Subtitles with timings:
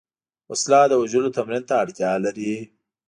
[0.51, 2.53] وسله د وژلو تمرین ته اړتیا لري